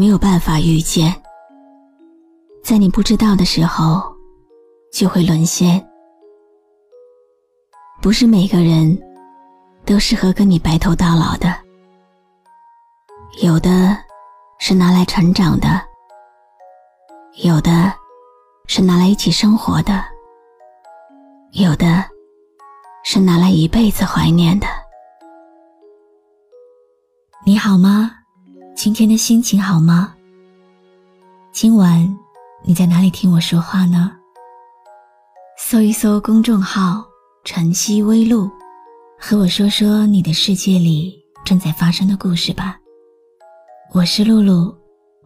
[0.00, 1.14] 没有办法遇见，
[2.64, 4.02] 在你不知道的时候，
[4.90, 5.86] 就会沦陷。
[8.00, 8.98] 不是每个人
[9.84, 11.54] 都适合跟你白头到老的，
[13.42, 13.94] 有的
[14.58, 15.68] 是拿来成长的，
[17.42, 17.92] 有的
[18.68, 20.02] 是拿来一起生活的，
[21.50, 22.02] 有的
[23.04, 24.66] 是拿来一辈子怀念的。
[27.44, 28.12] 你好吗？
[28.82, 30.14] 今天的心情好吗？
[31.52, 32.18] 今晚
[32.64, 34.10] 你在哪里听我说话呢？
[35.58, 37.04] 搜一搜公众号
[37.44, 38.50] “晨曦微露”，
[39.20, 42.78] 和我说说你的世界里正在发生的故事吧。
[43.92, 44.74] 我是露露，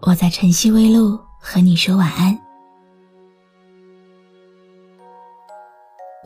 [0.00, 2.36] 我在晨曦微露和你说晚安。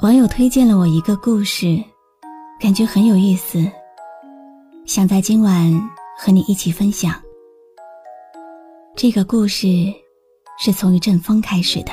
[0.00, 1.78] 网友推荐了我一个故事，
[2.58, 3.70] 感觉很有意思，
[4.86, 5.97] 想在今晚。
[6.20, 7.14] 和你一起分享
[8.96, 9.68] 这个故事，
[10.58, 11.92] 是从一阵风开始的。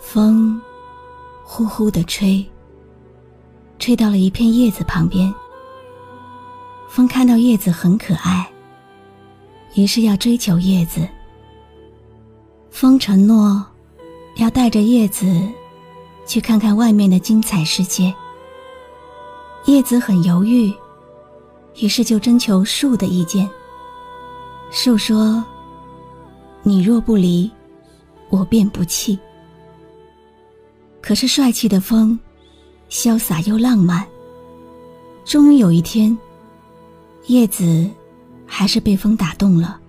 [0.00, 0.58] 风
[1.44, 2.42] 呼呼的吹，
[3.78, 5.32] 吹到了一片叶子旁边。
[6.88, 8.50] 风看到叶子很可爱，
[9.74, 11.06] 于是要追求叶子。
[12.70, 13.62] 风承诺
[14.36, 15.26] 要带着叶子。
[16.28, 18.14] 去看看外面的精彩世界。
[19.64, 20.72] 叶子很犹豫，
[21.80, 23.48] 于是就征求树的意见。
[24.70, 25.42] 树说
[26.62, 27.50] ：“你若不离，
[28.28, 29.18] 我便不弃。”
[31.00, 32.18] 可是帅气的风，
[32.90, 34.06] 潇洒又浪漫。
[35.24, 36.16] 终于有一天，
[37.26, 37.88] 叶子
[38.46, 39.80] 还是被风打动了，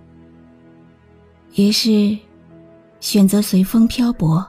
[1.56, 2.18] 于是
[3.02, 4.49] 选择随风漂泊。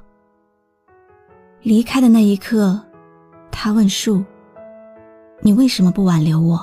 [1.63, 2.81] 离开的那一刻，
[3.51, 4.25] 他问树
[5.43, 6.59] ：“你为什么不挽留我？”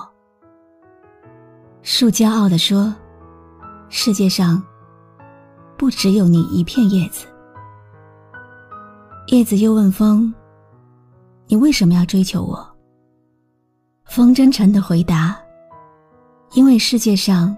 [1.83, 2.93] 树骄傲地说
[3.89, 4.61] ：“世界上
[5.77, 7.27] 不只有你一片叶子。”
[9.27, 10.33] 叶子又问风
[11.45, 12.67] ：“你为什么要追求我？”
[14.05, 15.37] 风真诚地回答
[16.55, 17.55] ：“因为世界上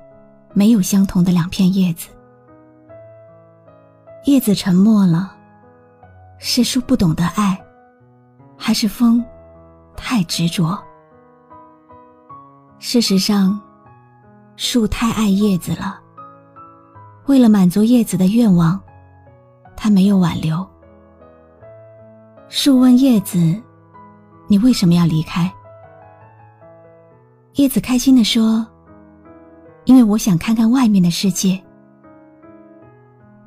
[0.53, 2.09] 没有相同的两片叶子。”
[4.25, 5.37] 叶子沉默了。
[6.39, 7.59] 是树不懂得爱，
[8.57, 9.23] 还是风
[9.95, 10.81] 太执着？
[12.79, 13.59] 事实上，
[14.55, 15.99] 树太爱叶子了。
[17.25, 18.79] 为了满足叶子的愿望，
[19.75, 20.65] 他没有挽留。
[22.47, 23.37] 树问叶子
[24.47, 25.51] ：“你为什么要离开？”
[27.55, 28.65] 叶子开心的说
[29.83, 31.61] ：“因为我想看看外面的世界。”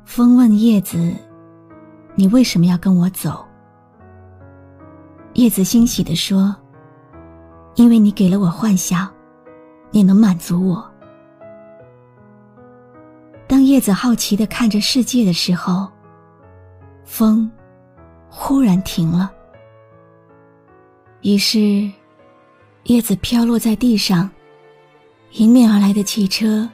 [0.05, 1.11] 风问叶子。
[2.15, 3.45] 你为什么要跟我走？
[5.33, 6.55] 叶子欣喜地说
[7.75, 9.11] ：“因为你给了我幻想，
[9.89, 10.91] 你能满足我。”
[13.49, 15.91] 当叶子好奇地看着世界的时候，
[17.03, 17.51] 风
[18.29, 19.31] 忽然停了。
[21.21, 21.91] 于是，
[22.83, 24.29] 叶子飘落在地上，
[25.31, 26.69] 迎面而来的汽车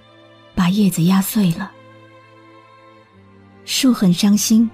[0.54, 1.72] 把叶子压碎了。
[3.64, 4.70] 树很伤心。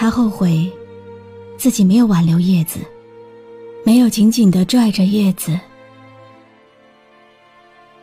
[0.00, 0.72] 他后悔，
[1.56, 2.78] 自己没有挽留叶子，
[3.84, 5.58] 没有紧紧的拽着叶子。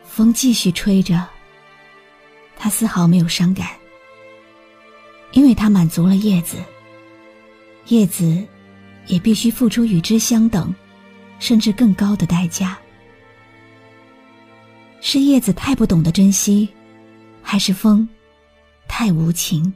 [0.04, 1.26] 风继续吹着，
[2.54, 3.68] 他丝毫没有伤感，
[5.32, 6.58] 因为他满足了叶子，
[7.86, 8.46] 叶子
[9.06, 10.74] 也必须付出与之相等，
[11.38, 12.76] 甚至更高的代价。
[15.00, 16.68] 是叶子太不懂得珍惜，
[17.40, 18.06] 还是风
[18.86, 19.74] 太无情？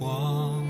[0.00, 0.64] 光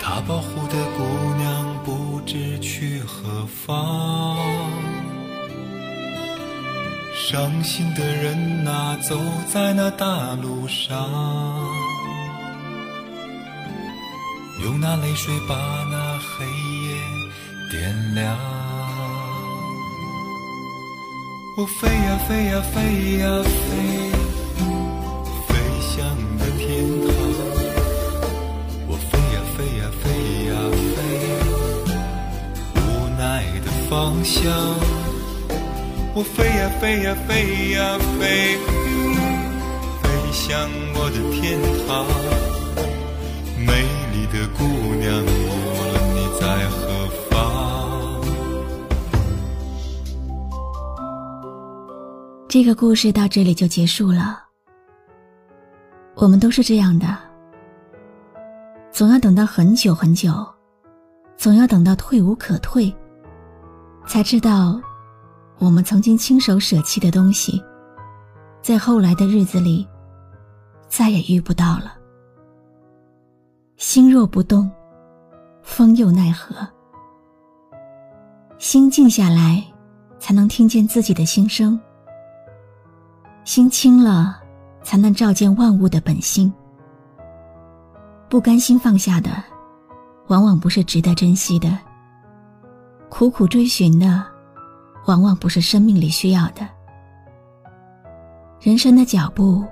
[0.00, 1.02] 他保护的姑
[1.36, 4.38] 娘不知去何方，
[7.14, 9.18] 伤心的人呐，走
[9.52, 11.10] 在那大路上，
[14.62, 15.56] 用那泪水把
[15.90, 17.02] 那黑夜
[17.70, 18.38] 点亮。
[21.56, 24.07] 我飞呀飞呀飞呀飞。
[26.68, 27.08] 天堂
[28.86, 30.04] 我飞呀飞呀飞
[30.48, 30.52] 呀
[30.92, 30.96] 飞
[32.76, 32.76] 无
[33.16, 33.24] 奈
[33.64, 34.36] 的方向
[36.14, 38.58] 我飞呀飞呀飞呀飞
[40.02, 42.04] 飞向我的天堂
[43.56, 43.72] 美
[44.12, 44.62] 丽的姑
[44.96, 45.26] 娘无
[45.88, 46.76] 论你在何
[47.30, 47.32] 方
[52.46, 54.47] 这个故事到这里就结束了
[56.20, 57.16] 我们都是这样的，
[58.90, 60.32] 总要等到很久很久，
[61.36, 62.92] 总要等到退无可退，
[64.04, 64.80] 才知道，
[65.60, 67.62] 我们曾经亲手舍弃的东西，
[68.60, 69.86] 在后来的日子里，
[70.88, 71.94] 再也遇不到了。
[73.76, 74.68] 心若不动，
[75.62, 76.66] 风又奈何？
[78.58, 79.62] 心静下来，
[80.18, 81.78] 才能听见自己的心声。
[83.44, 84.47] 心清了。
[84.88, 86.50] 才能照见万物的本性。
[88.26, 89.30] 不甘心放下的，
[90.28, 91.68] 往往不是值得珍惜的；
[93.10, 94.24] 苦苦追寻的，
[95.04, 96.66] 往往不是生命里需要的。
[98.62, 99.62] 人生的脚步，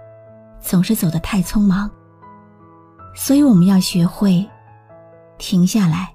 [0.60, 1.90] 总是走得太匆忙，
[3.14, 4.46] 所以我们要学会
[5.38, 6.14] 停下来，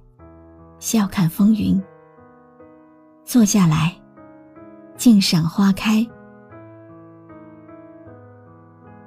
[0.77, 1.81] 笑看风云；
[3.25, 3.95] 坐下来，
[4.95, 6.07] 静赏花开。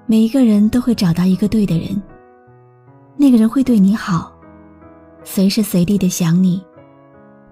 [0.06, 2.00] 每一个人都会找到一个对的人，
[3.16, 4.30] 那个人会对你好，
[5.22, 6.62] 随时随地的想你，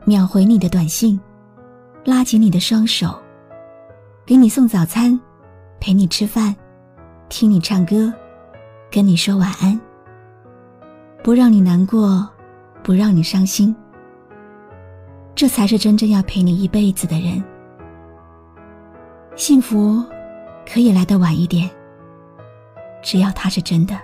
[0.04, 1.18] 秒回你的短信，
[2.04, 3.18] 拉紧你的双手，
[4.26, 5.18] 给你送早餐，
[5.80, 6.54] 陪你吃饭，
[7.30, 8.12] 听你唱歌，
[8.90, 9.80] 跟你说晚安，
[11.24, 12.28] 不让你难过，
[12.82, 13.74] 不让你伤心。
[15.34, 17.42] 这才是真正要陪你一辈子的人。
[19.36, 20.04] 幸福
[20.70, 21.70] 可以来得晚一点。
[23.02, 24.00] 只要他是真的，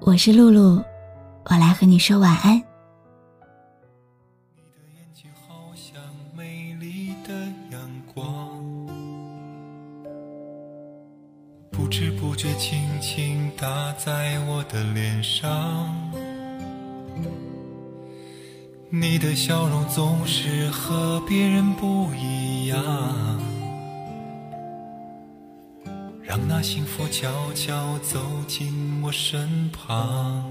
[0.00, 0.82] 我是露露，
[1.44, 2.54] 我来和你说晚安。
[4.54, 6.00] 你的眼睛好像
[6.36, 7.34] 美丽的
[7.72, 7.80] 阳
[8.14, 8.24] 光，
[11.70, 15.94] 不知不觉轻轻打在我的脸上。
[18.90, 23.37] 你的笑容总是和别人不一样。
[26.58, 28.18] 让那幸福悄悄走
[28.48, 30.44] 进我身旁。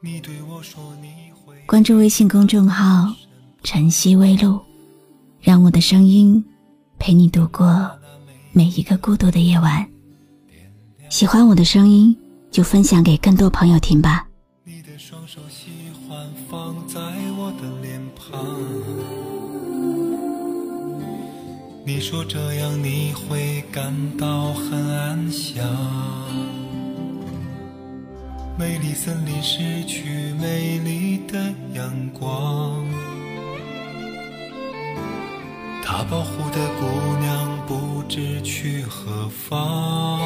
[0.00, 3.12] 你对我说你会关注微信公众号
[3.64, 4.60] “晨曦微露”，
[5.42, 6.44] 让我的声音
[7.00, 7.90] 陪你度过
[8.52, 9.84] 每一个孤独的夜晚。
[11.10, 12.16] 喜欢我的声音，
[12.52, 14.28] 就分享给更多朋友听吧。
[21.84, 25.64] 你说这样你会感到很安详。
[28.58, 31.38] 美丽森林失去美丽的
[31.74, 32.84] 阳光，
[35.82, 40.20] 它保护的姑娘不知去何方。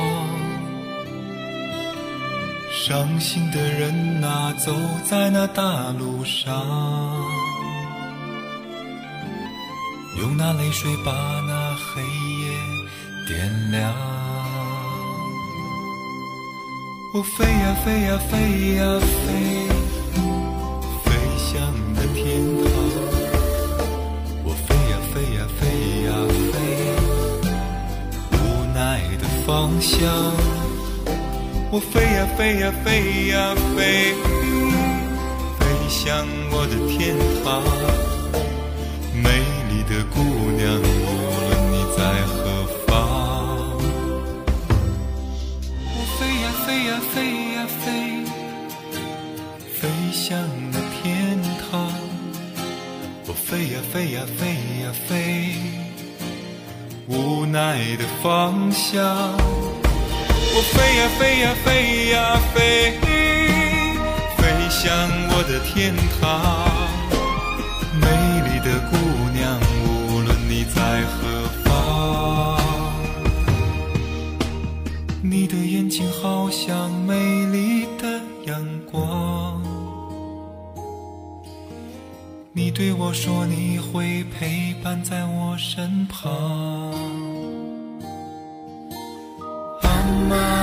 [2.70, 4.72] 伤心的人啊，走
[5.04, 7.15] 在那大路上，
[10.18, 11.12] 用那泪水把
[11.46, 12.50] 那黑夜
[13.26, 13.94] 点亮。
[17.14, 19.68] 我飞呀飞呀飞呀飞，
[21.04, 21.06] 飞
[21.38, 21.52] 向
[21.94, 22.22] 那天
[22.62, 22.64] 堂。
[24.44, 25.60] 我飞呀飞呀飞
[26.04, 26.08] 呀
[26.52, 26.54] 飞，
[28.32, 28.34] 无
[28.74, 29.46] 奈的方
[29.80, 29.94] 向。
[31.70, 34.14] 我飞呀飞呀飞呀飞，
[35.58, 38.15] 飞向我的天堂。
[47.46, 47.90] 飞呀飞，
[49.78, 50.36] 飞向
[50.72, 51.38] 那天
[51.70, 51.92] 堂。
[53.28, 54.46] 我飞呀飞呀飞
[54.82, 55.54] 呀飞，
[57.06, 59.04] 无奈的方向。
[60.54, 62.16] 我飞呀飞呀飞呀
[62.52, 62.98] 飞，
[64.36, 64.90] 飞向
[65.30, 66.20] 我的天堂。
[68.00, 68.06] 美
[68.48, 68.92] 丽的姑
[69.32, 69.44] 娘，
[69.84, 69.86] 无
[70.20, 70.80] 论你在
[71.12, 71.18] 何
[71.64, 71.64] 方，
[75.22, 77.14] 你的眼睛好像美
[82.76, 86.92] 对我说你会陪伴在我身旁。
[89.80, 90.55] 阿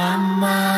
[0.00, 0.69] Mama.